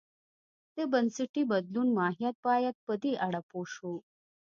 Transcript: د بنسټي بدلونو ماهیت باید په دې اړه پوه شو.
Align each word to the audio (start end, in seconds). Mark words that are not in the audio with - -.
د 0.75 0.77
بنسټي 0.91 1.43
بدلونو 1.51 1.91
ماهیت 1.99 2.35
باید 2.47 2.75
په 2.85 2.93
دې 3.03 3.13
اړه 3.25 3.41
پوه 3.49 3.67
شو. 3.73 3.93